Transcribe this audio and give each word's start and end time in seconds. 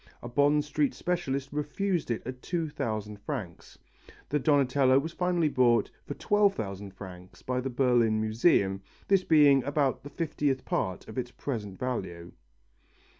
A 0.23 0.27
Bond 0.27 0.65
Street 0.65 0.95
specialist 0.95 1.53
refused 1.53 2.09
it 2.09 2.25
at 2.25 2.41
two 2.41 2.69
thousand 2.69 3.19
francs. 3.21 3.77
The 4.29 4.39
Donatello 4.39 4.97
was 4.97 5.13
finally 5.13 5.47
bought 5.47 5.91
for 6.07 6.15
12,000 6.15 6.91
francs 6.91 7.43
by 7.43 7.61
the 7.61 7.69
Berlin 7.69 8.19
Museum, 8.19 8.81
this 9.09 9.23
being 9.23 9.63
about 9.63 10.01
the 10.01 10.09
fiftieth 10.09 10.65
part 10.65 11.07
of 11.07 11.19
its 11.19 11.29
present 11.29 11.77
value. 11.77 12.31